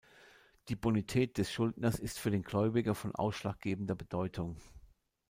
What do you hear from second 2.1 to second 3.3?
für den Gläubiger von